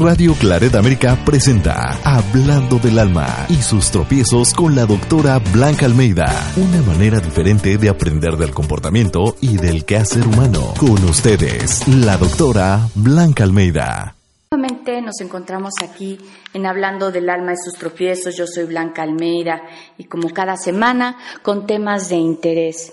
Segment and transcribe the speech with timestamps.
[0.00, 6.26] Radio Claret América presenta Hablando del Alma y sus tropiezos con la doctora Blanca Almeida.
[6.56, 10.72] Una manera diferente de aprender del comportamiento y del quehacer humano.
[10.78, 14.14] Con ustedes, la doctora Blanca Almeida.
[14.50, 16.18] Nuevamente nos encontramos aquí
[16.54, 18.36] en Hablando del Alma y sus tropiezos.
[18.36, 19.60] Yo soy Blanca Almeida
[19.98, 22.92] y como cada semana con temas de interés.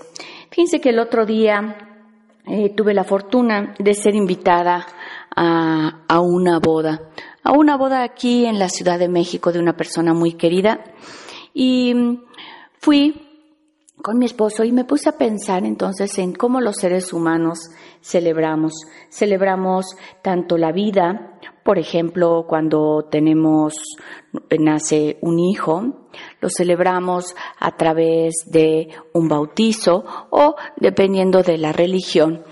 [0.51, 1.77] Fíjense que el otro día
[2.45, 4.85] eh, tuve la fortuna de ser invitada
[5.35, 7.09] a, una boda,
[7.43, 10.83] a una boda aquí en la Ciudad de México de una persona muy querida.
[11.53, 12.19] Y
[12.79, 13.29] fui
[14.01, 17.59] con mi esposo y me puse a pensar entonces en cómo los seres humanos
[18.01, 18.73] celebramos.
[19.09, 19.85] Celebramos
[20.21, 21.32] tanto la vida,
[21.63, 23.73] por ejemplo, cuando tenemos,
[24.59, 26.09] nace un hijo,
[26.41, 32.43] lo celebramos a través de un bautizo o dependiendo de la religión.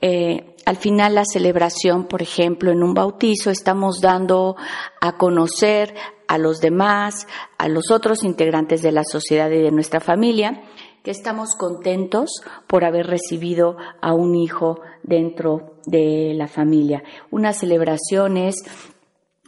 [0.00, 4.56] Eh, al final la celebración, por ejemplo, en un bautizo, estamos dando
[5.00, 5.94] a conocer
[6.26, 10.64] a los demás, a los otros integrantes de la sociedad y de nuestra familia,
[11.06, 17.04] que estamos contentos por haber recibido a un hijo dentro de la familia.
[17.30, 18.56] Una celebración es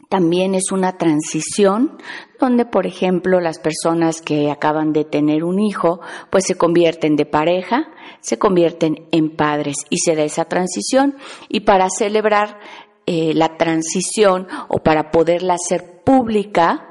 [0.07, 1.97] también es una transición
[2.39, 5.99] donde, por ejemplo, las personas que acaban de tener un hijo,
[6.29, 7.89] pues se convierten de pareja,
[8.21, 11.17] se convierten en padres y se da esa transición.
[11.49, 12.57] Y para celebrar
[13.05, 16.88] eh, la transición o para poderla hacer pública,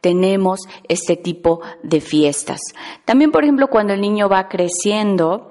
[0.00, 2.60] tenemos este tipo de fiestas.
[3.04, 5.50] También, por ejemplo, cuando el niño va creciendo,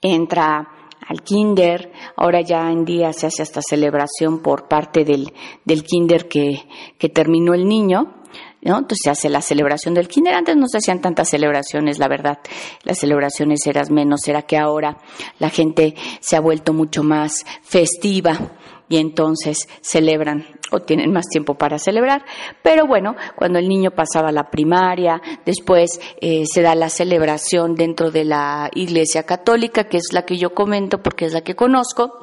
[0.00, 0.68] entra
[1.06, 5.32] al kinder, ahora ya en día se hace hasta celebración por parte del,
[5.64, 6.62] del kinder que,
[6.98, 8.14] que terminó el niño,
[8.62, 8.78] ¿no?
[8.78, 10.34] Entonces se hace la celebración del kinder.
[10.34, 12.38] Antes no se hacían tantas celebraciones, la verdad.
[12.84, 14.26] Las celebraciones eran menos.
[14.28, 14.98] Era que ahora
[15.38, 18.52] la gente se ha vuelto mucho más festiva
[18.88, 22.24] y entonces celebran o tienen más tiempo para celebrar.
[22.62, 28.10] Pero bueno, cuando el niño pasaba la primaria, después eh, se da la celebración dentro
[28.10, 32.22] de la Iglesia Católica, que es la que yo comento porque es la que conozco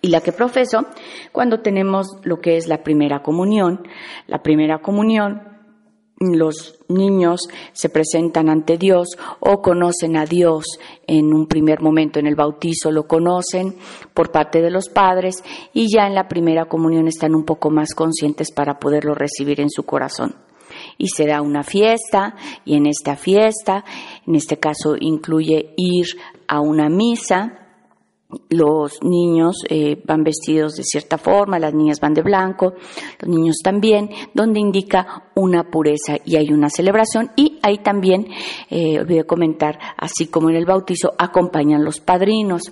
[0.00, 0.86] y la que profeso,
[1.32, 3.86] cuando tenemos lo que es la primera comunión.
[4.26, 5.49] La primera comunión
[6.20, 7.40] los niños
[7.72, 10.66] se presentan ante Dios o conocen a Dios
[11.06, 13.76] en un primer momento en el bautizo, lo conocen
[14.12, 15.42] por parte de los padres
[15.72, 19.70] y ya en la primera comunión están un poco más conscientes para poderlo recibir en
[19.70, 20.34] su corazón.
[20.98, 23.82] Y se da una fiesta y en esta fiesta,
[24.26, 26.06] en este caso incluye ir
[26.46, 27.59] a una misa,
[28.48, 32.74] los niños eh, van vestidos de cierta forma, las niñas van de blanco,
[33.18, 38.28] los niños también, donde indica una pureza y hay una celebración y ahí también,
[38.68, 42.62] eh, olvidé comentar, así como en el bautizo, acompañan los padrinos.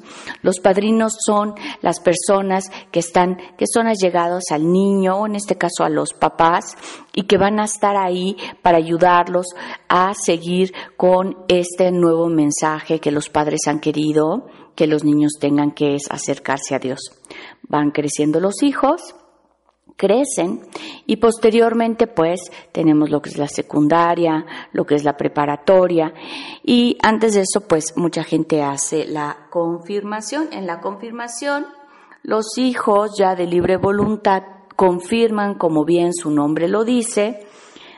[0.42, 5.84] Los padrinos son las personas que están, que son allegados al niño, en este caso
[5.84, 6.76] a los papás,
[7.14, 9.47] y que van a estar ahí para ayudarlos
[9.88, 14.47] a seguir con este nuevo mensaje que los padres han querido
[14.78, 17.00] que los niños tengan que es acercarse a Dios.
[17.62, 19.16] Van creciendo los hijos,
[19.97, 20.61] crecen
[21.05, 22.39] y posteriormente pues
[22.71, 26.15] tenemos lo que es la secundaria, lo que es la preparatoria
[26.62, 30.50] y antes de eso pues mucha gente hace la confirmación.
[30.53, 31.66] En la confirmación
[32.22, 34.45] los hijos ya de libre voluntad
[34.77, 37.49] confirman, como bien su nombre lo dice,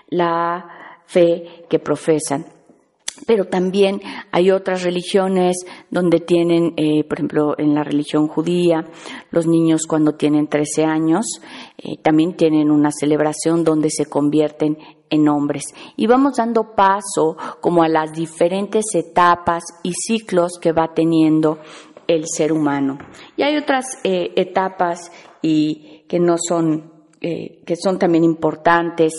[0.08, 2.46] la fe que profesan
[3.26, 4.00] pero también
[4.32, 8.86] hay otras religiones donde tienen, eh, por ejemplo, en la religión judía,
[9.30, 11.26] los niños cuando tienen 13 años
[11.78, 14.78] eh, también tienen una celebración donde se convierten
[15.10, 15.64] en hombres.
[15.96, 21.58] Y vamos dando paso como a las diferentes etapas y ciclos que va teniendo
[22.06, 22.98] el ser humano.
[23.36, 25.10] Y hay otras eh, etapas
[25.42, 29.12] y que no son, que son también importantes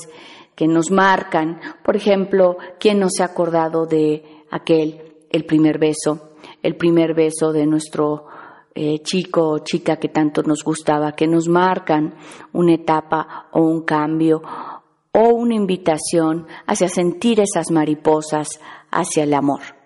[0.55, 1.59] que nos marcan.
[1.83, 6.31] Por ejemplo, ¿quién no se ha acordado de aquel, el primer beso,
[6.61, 8.25] el primer beso de nuestro
[8.73, 12.15] eh, chico o chica que tanto nos gustaba, que nos marcan
[12.53, 14.41] una etapa o un cambio
[15.13, 19.80] o una invitación hacia sentir esas mariposas hacia el amor.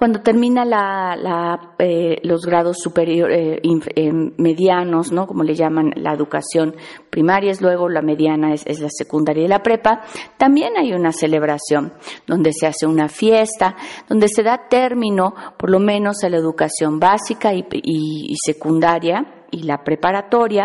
[0.00, 5.26] Cuando termina la, eh, los grados superiores, eh, eh, medianos, ¿no?
[5.26, 6.74] Como le llaman la educación
[7.10, 10.00] primaria, es luego la mediana es, la secundaria y la prepa,
[10.38, 11.92] también hay una celebración
[12.26, 13.76] donde se hace una fiesta,
[14.08, 19.84] donde se da término, por lo menos, a la educación básica y, secundaria y la
[19.84, 20.64] preparatoria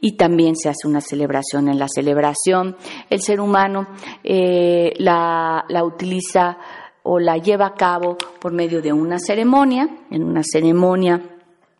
[0.00, 1.68] y también se hace una celebración.
[1.68, 2.76] En la celebración
[3.10, 3.88] el ser humano
[4.24, 6.56] la, la utiliza
[7.02, 11.20] o la lleva a cabo por medio de una ceremonia, en una ceremonia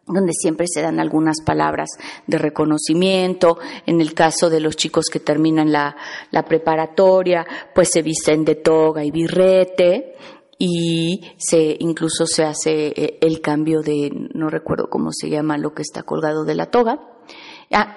[0.07, 1.91] donde siempre se dan algunas palabras
[2.27, 3.59] de reconocimiento.
[3.87, 5.97] En el caso de los chicos que terminan la,
[6.31, 10.17] la preparatoria, pues se visten de toga y birrete
[10.59, 15.75] y se incluso se hace eh, el cambio de no recuerdo cómo se llama lo
[15.75, 17.01] que está colgado de la toga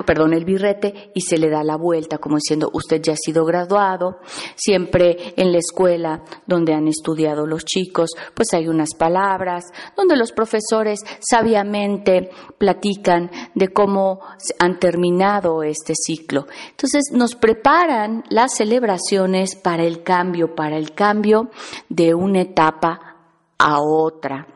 [0.06, 3.46] perdón, el birrete y se le da la vuelta como diciendo usted ya ha sido
[3.46, 4.20] graduado.
[4.56, 10.32] Siempre en la escuela donde han estudiado los chicos, pues hay unas palabras donde los
[10.32, 14.22] profesores sabiamente platican de cómo
[14.60, 16.48] han terminado este ciclo.
[16.72, 21.50] Entonces nos preparan las celebraciones para el cambio, para el cambio
[21.90, 23.18] de una etapa
[23.58, 24.48] a otra.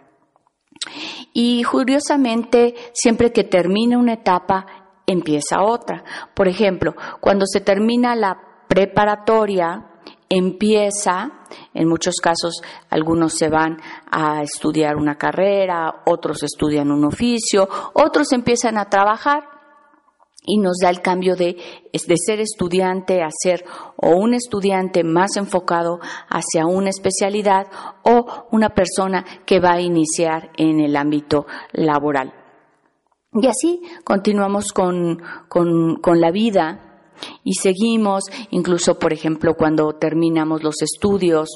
[1.34, 4.66] Y curiosamente, siempre que termina una etapa,
[5.10, 6.04] empieza otra.
[6.34, 9.86] Por ejemplo, cuando se termina la preparatoria,
[10.30, 11.32] empieza,
[11.74, 13.78] en muchos casos algunos se van
[14.12, 19.44] a estudiar una carrera, otros estudian un oficio, otros empiezan a trabajar
[20.46, 21.58] y nos da el cambio de,
[21.92, 23.66] de ser estudiante a ser
[23.98, 27.68] o un estudiante más enfocado hacia una especialidad
[28.04, 32.39] o una persona que va a iniciar en el ámbito laboral.
[33.34, 36.90] Y así continuamos con, con, con la vida
[37.44, 41.50] y seguimos, incluso por ejemplo cuando terminamos los estudios,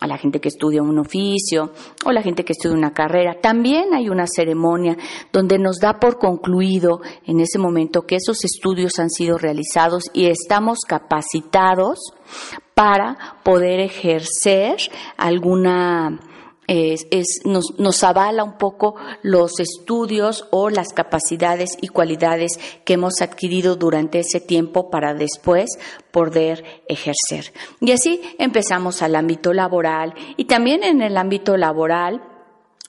[0.00, 1.72] a la gente que estudia un oficio
[2.06, 4.96] o la gente que estudia una carrera, también hay una ceremonia
[5.30, 10.26] donde nos da por concluido en ese momento que esos estudios han sido realizados y
[10.26, 11.98] estamos capacitados
[12.74, 14.76] para poder ejercer
[15.18, 16.18] alguna
[16.70, 23.20] es, nos, nos avala un poco los estudios o las capacidades y cualidades que hemos
[23.20, 25.70] adquirido durante ese tiempo para después
[26.12, 27.52] poder ejercer.
[27.80, 32.22] Y así empezamos al ámbito laboral y también en el ámbito laboral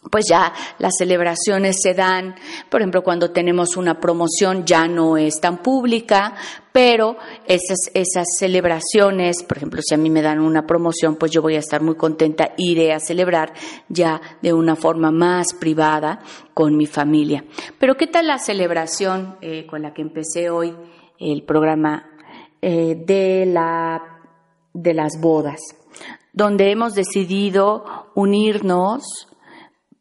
[0.10, 2.36] pues ya las celebraciones se dan,
[2.70, 6.34] por ejemplo, cuando tenemos una promoción ya no es tan pública,
[6.72, 11.44] pero esas, esas celebraciones, por ejemplo, si a mí me dan una promoción, pues yo
[11.44, 13.54] voy a estar muy contenta, iré a celebrar
[13.90, 16.22] ya de una forma más privada
[16.56, 17.44] con mi familia.
[17.78, 20.76] Pero ¿qué tal la celebración eh, con la que empecé hoy
[21.20, 22.10] el programa
[22.62, 24.02] eh, de, la,
[24.74, 25.60] de las bodas?
[26.34, 27.84] donde hemos decidido
[28.16, 29.28] unirnos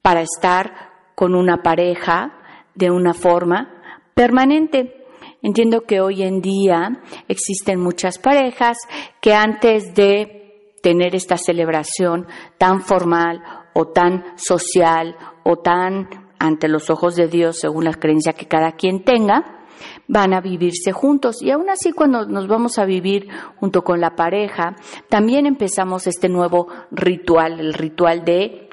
[0.02, 2.32] para estar con una pareja
[2.74, 3.82] de una forma
[4.14, 5.06] permanente.
[5.42, 8.78] Entiendo que hoy en día existen muchas parejas
[9.20, 12.26] que antes de tener esta celebración
[12.58, 13.42] tan formal
[13.74, 16.08] o tan social o tan
[16.38, 19.66] ante los ojos de Dios según la creencia que cada quien tenga,
[20.08, 21.42] van a vivirse juntos.
[21.42, 24.74] Y aún así cuando nos vamos a vivir junto con la pareja,
[25.08, 28.69] también empezamos este nuevo ritual, el ritual de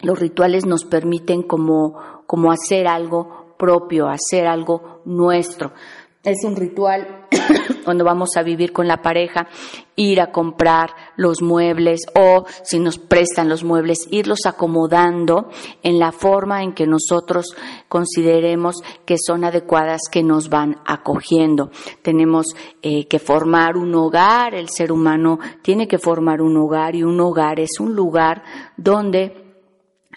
[0.00, 5.72] los rituales nos permiten como, como hacer algo propio, hacer algo nuestro.
[6.22, 7.28] Es un ritual
[7.84, 9.46] cuando vamos a vivir con la pareja,
[9.94, 15.50] ir a comprar los muebles o si nos prestan los muebles, irlos acomodando
[15.84, 17.54] en la forma en que nosotros
[17.88, 21.70] consideremos que son adecuadas, que nos van acogiendo.
[22.02, 22.46] Tenemos
[22.82, 27.20] eh, que formar un hogar, el ser humano tiene que formar un hogar y un
[27.20, 28.42] hogar es un lugar
[28.76, 29.45] donde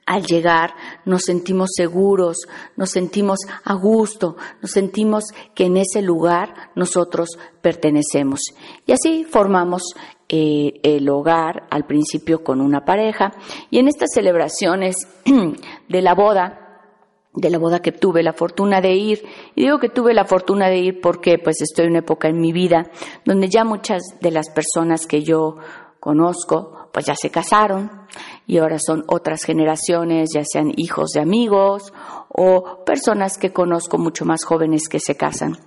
[0.10, 0.74] al llegar
[1.06, 2.38] nos sentimos seguros,
[2.76, 7.30] nos sentimos a gusto, nos sentimos que en ese lugar nosotros
[7.62, 8.42] pertenecemos.
[8.88, 9.84] Y así formamos
[10.28, 13.34] eh, el hogar al principio con una pareja
[13.70, 14.96] y en estas celebraciones
[15.89, 16.88] de la boda,
[17.36, 19.24] de la boda que tuve la fortuna de ir.
[19.54, 22.42] Y digo que tuve la fortuna de ir porque pues estoy en una época en
[22.42, 22.89] mi vida
[23.25, 25.58] donde ya muchas de las personas que yo
[26.00, 27.89] conozco pues ya se casaron,
[28.48, 31.94] y ahora son otras generaciones, ya sean hijos de amigos
[32.29, 35.58] o personas que conozco mucho más jóvenes que se casan.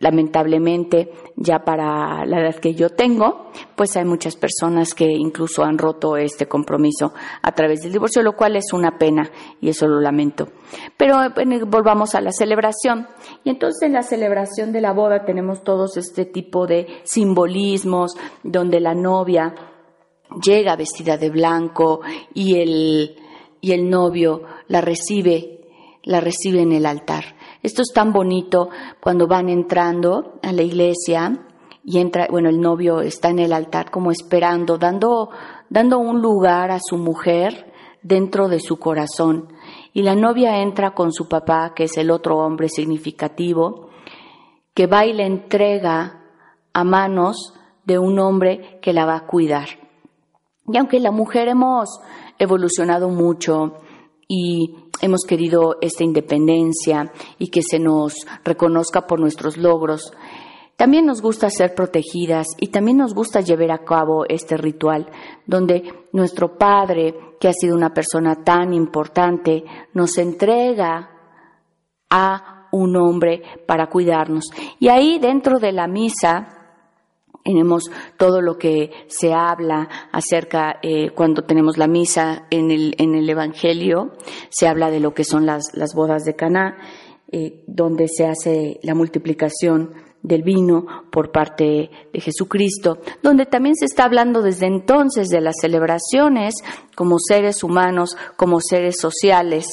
[0.00, 5.76] Lamentablemente, ya para la edad que yo tengo, pues hay muchas personas que incluso han
[5.76, 9.28] roto este compromiso a través del divorcio, lo cual es una pena
[9.60, 10.48] y eso lo lamento.
[10.96, 11.16] Pero
[11.66, 13.08] volvamos a la celebración.
[13.42, 18.80] Y entonces en la celebración de la boda tenemos todos este tipo de simbolismos donde
[18.80, 19.54] la novia
[20.44, 22.02] llega vestida de blanco
[22.34, 23.16] y el,
[23.60, 25.60] y el novio la recibe,
[26.04, 27.37] la recibe en el altar.
[27.68, 31.38] Esto es tan bonito cuando van entrando a la iglesia
[31.84, 35.28] y entra, bueno, el novio está en el altar como esperando, dando,
[35.68, 37.70] dando un lugar a su mujer
[38.00, 39.52] dentro de su corazón.
[39.92, 43.90] Y la novia entra con su papá, que es el otro hombre significativo,
[44.72, 46.22] que va y le entrega
[46.72, 47.52] a manos
[47.84, 49.68] de un hombre que la va a cuidar.
[50.66, 52.00] Y aunque la mujer hemos
[52.38, 53.74] evolucionado mucho
[54.26, 58.14] y hemos querido esta independencia y que se nos
[58.44, 60.12] reconozca por nuestros logros.
[60.76, 65.10] También nos gusta ser protegidas y también nos gusta llevar a cabo este ritual
[65.44, 69.64] donde nuestro Padre, que ha sido una persona tan importante,
[69.94, 71.10] nos entrega
[72.10, 74.44] a un hombre para cuidarnos.
[74.78, 76.57] Y ahí dentro de la misa
[77.48, 77.84] tenemos
[78.18, 83.28] todo lo que se habla acerca eh, cuando tenemos la misa en el, en el
[83.30, 84.12] Evangelio,
[84.50, 86.76] se habla de lo que son las, las bodas de Caná,
[87.32, 93.86] eh, donde se hace la multiplicación del vino por parte de Jesucristo, donde también se
[93.86, 96.54] está hablando desde entonces de las celebraciones
[96.94, 99.66] como seres humanos, como seres sociales,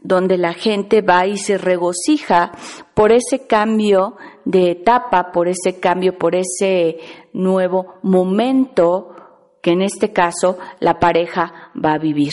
[0.00, 2.52] donde la gente va y se regocija
[2.92, 6.98] por ese cambio de etapa, por ese cambio, por ese
[7.32, 9.14] nuevo momento
[9.62, 12.32] que en este caso la pareja va a vivir.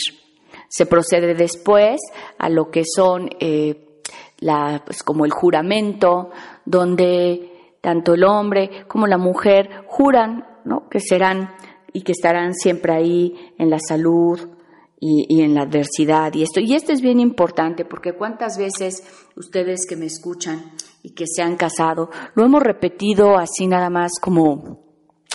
[0.68, 2.00] Se procede después
[2.38, 4.00] a lo que son eh,
[4.38, 6.30] la, pues como el juramento,
[6.64, 10.88] donde tanto el hombre como la mujer juran ¿no?
[10.88, 11.54] que serán
[11.92, 14.38] y que estarán siempre ahí en la salud
[15.04, 16.60] y, y, en la adversidad y esto.
[16.60, 19.02] Y esto es bien importante porque cuántas veces
[19.34, 24.12] ustedes que me escuchan y que se han casado, lo hemos repetido así nada más
[24.20, 24.81] como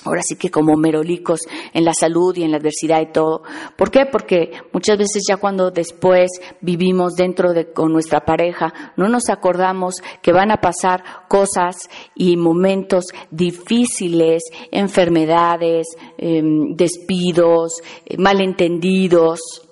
[0.08, 1.42] ahora sí que como merolicos
[1.74, 3.44] en la salud y en la adversidad y todo.
[3.76, 4.06] ¿Por qué?
[4.12, 6.30] Porque muchas veces ya cuando después
[6.62, 11.76] vivimos dentro de con nuestra pareja, no nos acordamos que van a pasar cosas
[12.16, 15.88] y momentos difíciles, enfermedades,
[16.18, 19.67] em, despidos, eh, malentendidos,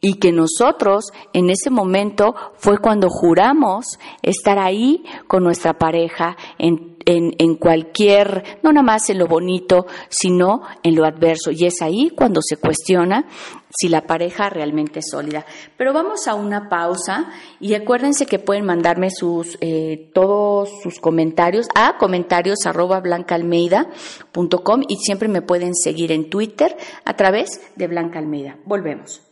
[0.00, 6.96] y que nosotros en ese momento fue cuando juramos estar ahí con nuestra pareja en,
[7.04, 11.50] en, en, cualquier, no nada más en lo bonito, sino en lo adverso.
[11.50, 13.26] Y es ahí cuando se cuestiona
[13.70, 15.44] si la pareja realmente es sólida.
[15.76, 21.66] Pero vamos a una pausa y acuérdense que pueden mandarme sus, eh, todos sus comentarios
[21.74, 22.58] a comentarios
[23.02, 28.58] blancaalmeida.com y siempre me pueden seguir en Twitter a través de Blanca Almeida.
[28.64, 29.27] Volvemos.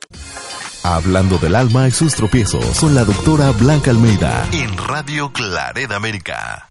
[0.83, 6.69] Hablando del alma y sus tropiezos con la doctora Blanca Almeida en Radio Claret América.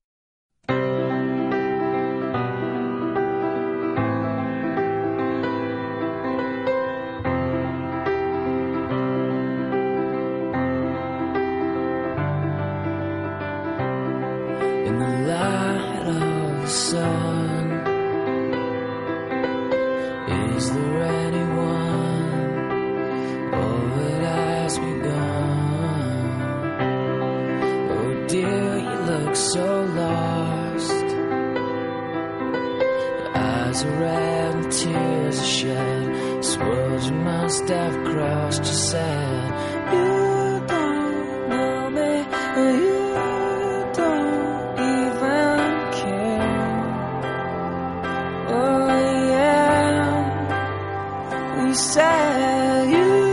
[52.89, 53.24] you.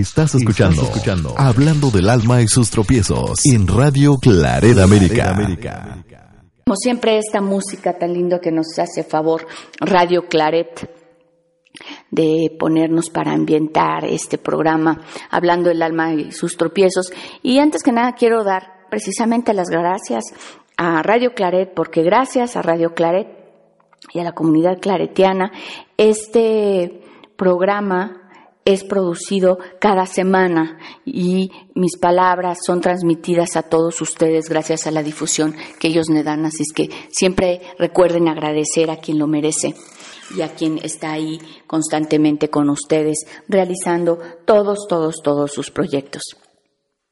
[0.00, 6.02] Estás escuchando, escuchando Hablando del alma y sus tropiezos en Radio Claret América.
[6.64, 9.46] Como siempre, esta música tan lindo que nos hace favor
[9.80, 10.90] Radio Claret
[12.10, 17.12] de ponernos para ambientar este programa, hablando del alma y sus tropiezos.
[17.42, 20.24] Y antes que nada quiero dar precisamente las gracias
[20.78, 23.28] a Radio Claret, porque gracias a Radio Claret
[24.14, 25.52] y a la comunidad claretiana,
[25.98, 27.02] este
[27.36, 28.21] programa
[28.64, 35.02] es producido cada semana y mis palabras son transmitidas a todos ustedes gracias a la
[35.02, 36.44] difusión que ellos me dan.
[36.46, 39.74] Así es que siempre recuerden agradecer a quien lo merece
[40.36, 46.22] y a quien está ahí constantemente con ustedes realizando todos, todos, todos sus proyectos.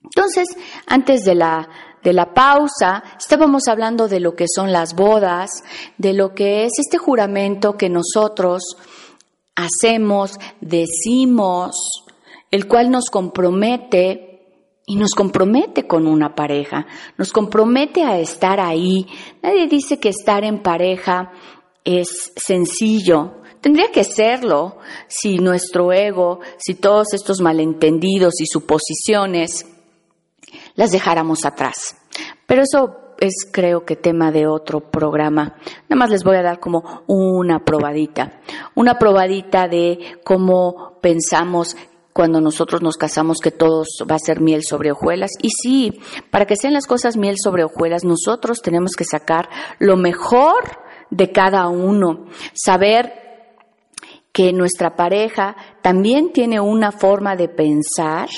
[0.02, 0.48] Entonces,
[0.86, 1.68] antes de la,
[2.02, 5.50] de la pausa, estábamos hablando de lo que son las bodas,
[5.98, 8.62] de lo que es este juramento que nosotros
[9.54, 12.04] hacemos, decimos,
[12.50, 14.30] el cual nos compromete
[14.86, 16.86] y nos compromete con una pareja,
[17.16, 19.06] nos compromete a estar ahí.
[19.42, 21.32] Nadie dice que estar en pareja
[21.84, 23.36] es sencillo.
[23.60, 29.66] Tendría que serlo si nuestro ego, si todos estos malentendidos y suposiciones
[30.74, 31.96] las dejáramos atrás.
[32.46, 35.56] Pero eso es creo que tema de otro programa.
[35.88, 38.40] Nada más les voy a dar como una probadita,
[38.74, 41.76] una probadita de cómo pensamos
[42.12, 45.30] cuando nosotros nos casamos que todo va a ser miel sobre hojuelas.
[45.40, 49.96] Y sí, para que sean las cosas miel sobre hojuelas, nosotros tenemos que sacar lo
[49.96, 50.80] mejor
[51.10, 53.20] de cada uno, saber
[54.32, 58.28] que nuestra pareja también tiene una forma de pensar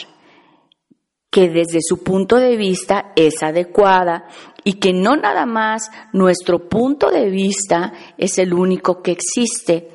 [1.31, 4.27] que desde su punto de vista es adecuada
[4.64, 9.88] y que no nada más nuestro punto de vista es el único que existe.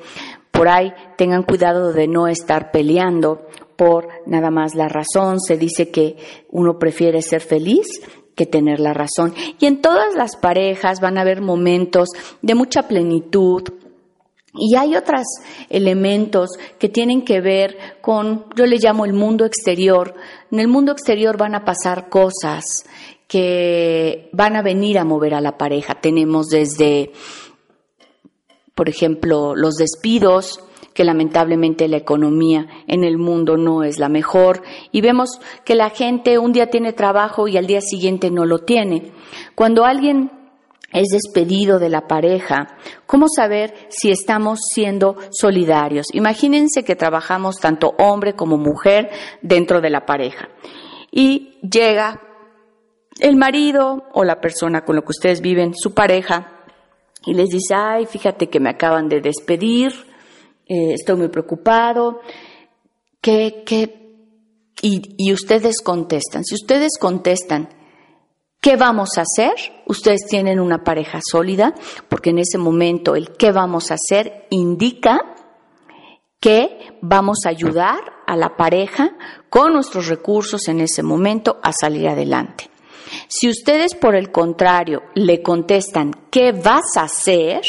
[0.50, 5.40] Por ahí tengan cuidado de no estar peleando por nada más la razón.
[5.40, 6.16] Se dice que
[6.50, 7.86] uno prefiere ser feliz
[8.34, 9.34] que tener la razón.
[9.58, 12.08] Y en todas las parejas van a haber momentos
[12.40, 13.62] de mucha plenitud,
[14.54, 15.22] y hay otros
[15.68, 20.14] elementos que tienen que ver con, yo le llamo el mundo exterior.
[20.50, 22.84] En el mundo exterior van a pasar cosas
[23.28, 25.94] que van a venir a mover a la pareja.
[25.94, 27.12] Tenemos desde,
[28.74, 30.64] por ejemplo, los despidos,
[30.94, 35.90] que lamentablemente la economía en el mundo no es la mejor y vemos que la
[35.90, 39.12] gente un día tiene trabajo y al día siguiente no lo tiene.
[39.54, 40.32] Cuando alguien
[40.92, 46.06] es despedido de la pareja, ¿cómo saber si estamos siendo solidarios?
[46.14, 49.08] Imagínense que trabajamos tanto hombre como mujer
[49.40, 50.48] dentro de la pareja
[51.12, 52.27] y llega
[53.20, 56.52] el marido o la persona con la que ustedes viven, su pareja,
[57.24, 59.92] y les dice, ay, fíjate que me acaban de despedir,
[60.66, 62.20] eh, estoy muy preocupado,
[63.20, 63.98] ¿qué, qué?
[64.80, 66.44] Y, y ustedes contestan.
[66.44, 67.68] Si ustedes contestan,
[68.60, 69.54] ¿Qué vamos a hacer?
[69.86, 71.74] Ustedes tienen una pareja sólida,
[72.08, 75.20] porque en ese momento el qué vamos a hacer indica
[76.40, 79.16] que vamos a ayudar a la pareja
[79.48, 82.68] con nuestros recursos en ese momento a salir adelante.
[83.28, 87.62] Si ustedes, por el contrario, le contestan, ¿qué vas a hacer?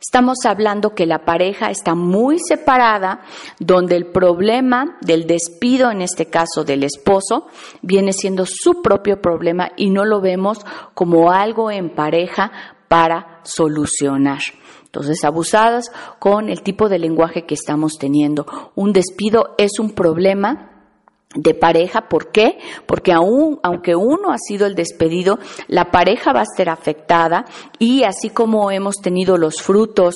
[0.00, 3.22] Estamos hablando que la pareja está muy separada,
[3.58, 7.48] donde el problema del despido, en este caso del esposo,
[7.82, 10.60] viene siendo su propio problema y no lo vemos
[10.94, 12.52] como algo en pareja
[12.86, 14.40] para solucionar.
[14.84, 18.70] Entonces, abusadas con el tipo de lenguaje que estamos teniendo.
[18.74, 20.67] Un despido es un problema
[21.34, 22.08] de pareja.
[22.08, 22.58] ¿Por qué?
[22.86, 27.44] Porque aún, aunque uno ha sido el despedido, la pareja va a ser afectada
[27.78, 30.14] y así como hemos tenido los frutos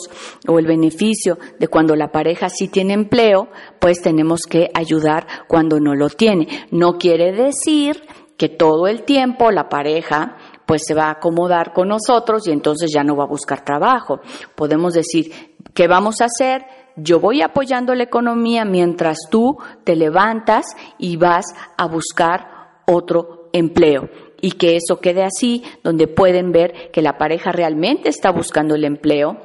[0.48, 3.48] o el beneficio de cuando la pareja sí tiene empleo,
[3.78, 6.66] pues tenemos que ayudar cuando no lo tiene.
[6.70, 8.02] No quiere decir
[8.38, 12.90] que todo el tiempo la pareja pues se va a acomodar con nosotros y entonces
[12.92, 14.20] ya no va a buscar trabajo.
[14.54, 16.64] Podemos decir, ¿qué vamos a hacer?
[16.96, 20.66] Yo voy apoyando la economía mientras tú te levantas
[20.98, 24.08] y vas a buscar otro empleo
[24.40, 28.84] y que eso quede así, donde pueden ver que la pareja realmente está buscando el
[28.84, 29.36] empleo.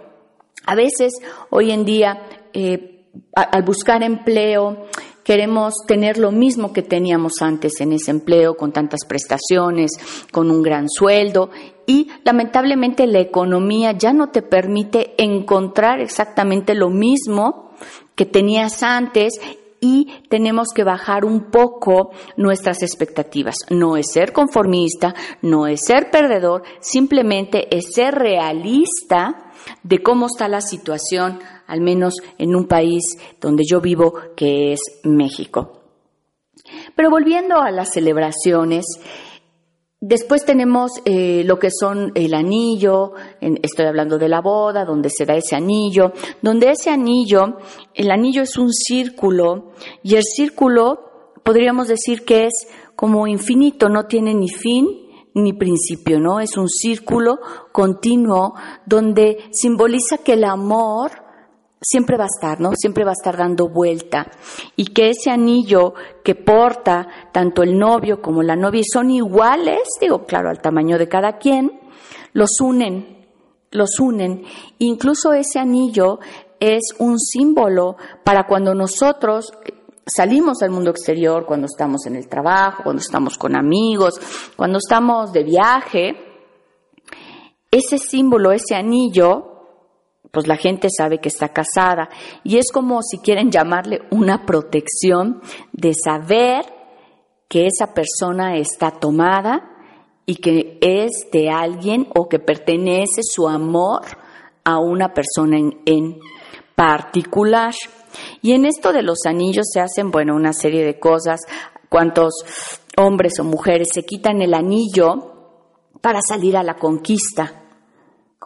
[0.65, 1.13] A veces,
[1.51, 4.87] hoy en día, eh, al buscar empleo,
[5.27, 9.91] queremos tener lo mismo que teníamos antes en ese empleo, con tantas prestaciones,
[10.31, 11.49] con un gran sueldo,
[11.85, 17.71] y lamentablemente la economía ya no te permite encontrar exactamente lo mismo
[18.15, 19.33] que tenías antes
[19.81, 23.55] y tenemos que bajar un poco nuestras expectativas.
[23.69, 29.51] No es ser conformista, no es ser perdedor, simplemente es ser realista
[29.83, 33.03] de cómo está la situación, al menos en un país
[33.39, 35.73] donde yo vivo, que es México.
[36.95, 38.85] Pero volviendo a las celebraciones,
[39.99, 45.25] Después tenemos eh, lo que son el anillo, estoy hablando de la boda, donde se
[45.25, 47.57] da ese anillo, donde ese anillo,
[47.95, 49.71] el anillo es un círculo
[50.03, 54.87] y el círculo podríamos decir que es como infinito, no tiene ni fin
[55.33, 56.41] ni principio, ¿no?
[56.41, 57.39] Es un círculo
[57.71, 58.53] continuo
[58.85, 61.26] donde simboliza que el amor
[61.81, 62.71] siempre va a estar, ¿no?
[62.75, 64.29] Siempre va a estar dando vuelta.
[64.75, 70.25] Y que ese anillo que porta tanto el novio como la novia son iguales, digo,
[70.25, 71.79] claro, al tamaño de cada quien,
[72.33, 73.27] los unen,
[73.71, 74.43] los unen.
[74.79, 76.19] Incluso ese anillo
[76.59, 79.51] es un símbolo para cuando nosotros
[80.05, 84.19] salimos al mundo exterior, cuando estamos en el trabajo, cuando estamos con amigos,
[84.55, 86.15] cuando estamos de viaje,
[87.69, 89.56] ese símbolo, ese anillo,
[90.31, 92.09] pues la gente sabe que está casada
[92.43, 96.65] y es como si quieren llamarle una protección de saber
[97.47, 99.71] que esa persona está tomada
[100.25, 104.01] y que es de alguien o que pertenece su amor
[104.65, 106.19] a una persona en, en
[106.75, 107.73] particular.
[108.41, 111.39] Y en esto de los anillos se hacen, bueno, una serie de cosas.
[111.87, 112.33] Cuántos
[112.97, 115.55] hombres o mujeres se quitan el anillo
[116.01, 117.66] para salir a la conquista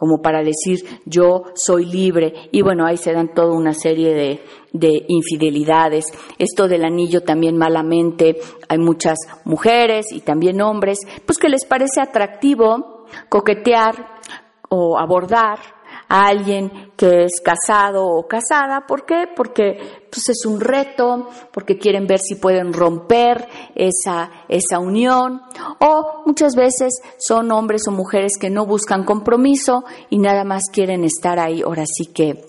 [0.02, 4.40] como para decir yo soy libre y bueno, ahí se dan toda una serie de,
[4.72, 6.06] de, infidelidades.
[6.38, 12.00] Esto del anillo también malamente, hay muchas mujeres y también hombres, pues que les parece
[12.00, 13.94] atractivo coquetear
[14.70, 15.60] o abordar
[16.12, 18.84] a alguien que es casado o casada.
[18.86, 19.24] ¿Por qué?
[19.34, 19.78] Porque
[20.10, 25.40] pues, es un reto, porque quieren ver si pueden romper esa, esa unión.
[25.80, 31.02] O muchas veces son hombres o mujeres que no buscan compromiso y nada más quieren
[31.02, 32.44] estar ahí, ahora sí que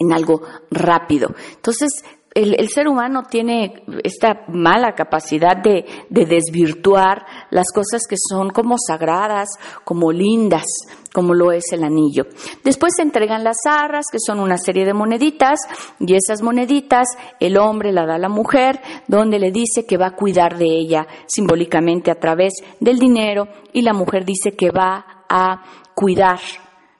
[0.00, 1.34] en algo rápido.
[1.56, 2.02] Entonces,
[2.34, 8.76] el, ser humano tiene esta mala capacidad de, de, desvirtuar las cosas que son como
[8.78, 9.48] sagradas,
[9.84, 10.66] como lindas,
[11.12, 12.26] como lo es el anillo.
[12.64, 15.60] Después se entregan las arras, que son una serie de moneditas,
[15.98, 17.08] y esas moneditas
[17.40, 20.66] el hombre la da a la mujer, donde le dice que va a cuidar de
[20.66, 25.62] ella simbólicamente a través del dinero, y la mujer dice que va a
[25.94, 26.40] cuidar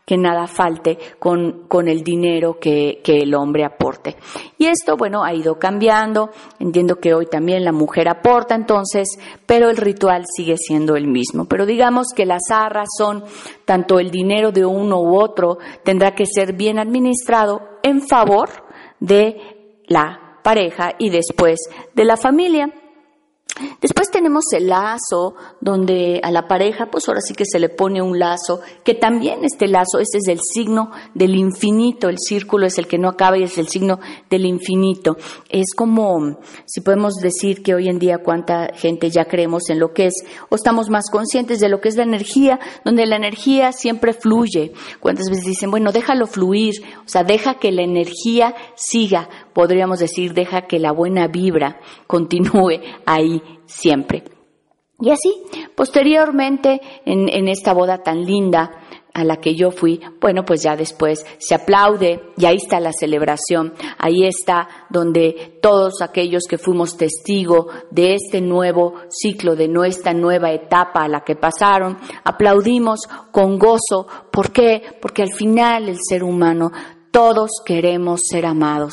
[0.09, 4.17] que nada falte con, con el dinero que, que, el hombre aporte.
[4.57, 6.31] Y esto, bueno, ha ido cambiando.
[6.59, 9.07] Entiendo que hoy también la mujer aporta entonces,
[9.45, 11.45] pero el ritual sigue siendo el mismo.
[11.45, 13.23] Pero digamos que las arras son
[13.67, 18.49] tanto el dinero de uno u otro, tendrá que ser bien administrado en favor
[19.01, 21.59] de la pareja y después
[21.95, 22.73] de la familia.
[23.81, 28.03] Después tenemos el lazo, donde a la pareja, pues ahora sí que se le pone
[28.03, 32.79] un lazo, que también este lazo, este es el signo del infinito, el círculo es
[32.79, 35.17] el que no acaba y es el signo del infinito.
[35.49, 39.93] Es como, si podemos decir que hoy en día cuánta gente ya creemos en lo
[39.93, 40.15] que es,
[40.49, 44.73] o estamos más conscientes de lo que es la energía, donde la energía siempre fluye.
[45.01, 50.35] Cuántas veces dicen, bueno, déjalo fluir, o sea, deja que la energía siga, podríamos decir,
[50.35, 54.23] deja que la buena vibra continúe ahí siempre.
[55.01, 55.35] Y así,
[55.75, 58.71] posteriormente, en, esta boda tan linda
[59.13, 62.93] a la que yo fui, bueno, pues ya después se aplaude y ahí está la
[62.93, 70.15] celebración, ahí está donde todos aquellos que fuimos testigo de este nuevo ciclo, de nuestra
[70.15, 73.01] nueva etapa a la que pasaron, aplaudimos
[73.33, 74.07] con gozo.
[74.31, 74.83] ¿Por qué?
[75.03, 76.71] Porque al final el ser humano
[77.11, 78.93] todos queremos ser amados,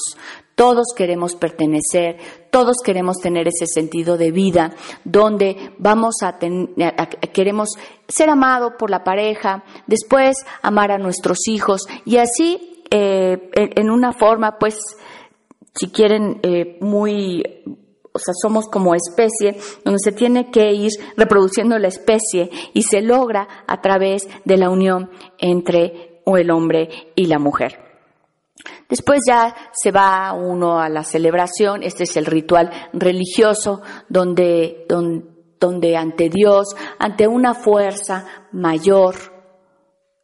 [0.56, 2.18] todos queremos pertenecer,
[2.50, 6.96] todos queremos tener ese sentido de vida donde vamos a, tener,
[7.34, 7.70] queremos
[8.08, 14.14] ser amados por la pareja, después amar a nuestros hijos y así eh, en una
[14.14, 14.78] forma, pues,
[15.74, 17.44] si quieren, eh, muy
[18.16, 23.02] o sea, somos como especie, donde se tiene que ir reproduciendo la especie y se
[23.02, 27.85] logra a través de la unión entre el hombre y la mujer.
[28.90, 35.98] Después ya se va uno a la celebración, este es el ritual religioso donde, donde,
[35.98, 39.16] ante Dios, ante una fuerza mayor,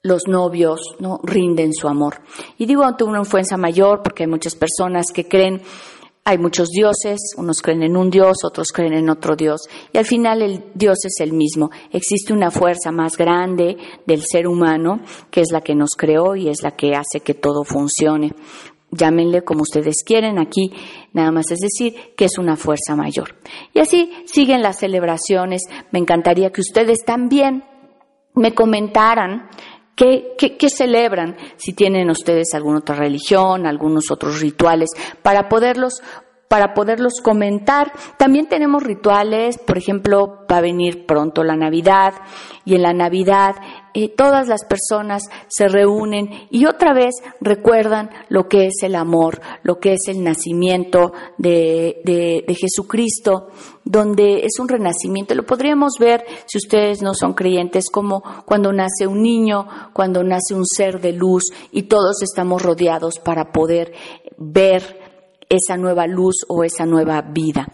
[0.03, 2.21] los novios no rinden su amor.
[2.57, 5.61] Y digo ante una fuerza mayor porque hay muchas personas que creen
[6.23, 10.05] hay muchos dioses, unos creen en un dios, otros creen en otro dios, y al
[10.05, 11.71] final el dios es el mismo.
[11.91, 16.49] Existe una fuerza más grande del ser humano, que es la que nos creó y
[16.49, 18.33] es la que hace que todo funcione.
[18.93, 20.73] llámenle como ustedes quieren, aquí
[21.13, 23.35] nada más es decir que es una fuerza mayor.
[23.73, 25.61] Y así siguen las celebraciones.
[25.91, 27.63] Me encantaría que ustedes también
[28.35, 29.49] me comentaran
[29.95, 30.35] ¿Qué,
[30.69, 31.35] celebran?
[31.57, 34.89] Si tienen ustedes alguna otra religión, algunos otros rituales,
[35.21, 36.01] para poderlos
[36.47, 37.93] para poderlos comentar.
[38.17, 42.13] También tenemos rituales, por ejemplo, va a venir pronto la Navidad
[42.65, 43.55] y en la Navidad
[43.93, 49.41] eh, todas las personas se reúnen y otra vez recuerdan lo que es el amor,
[49.63, 53.49] lo que es el nacimiento de, de, de Jesucristo,
[53.83, 55.35] donde es un renacimiento.
[55.35, 60.53] Lo podríamos ver, si ustedes no son creyentes, como cuando nace un niño, cuando nace
[60.53, 63.93] un ser de luz y todos estamos rodeados para poder
[64.37, 64.99] ver
[65.49, 67.67] esa nueva luz o esa nueva vida.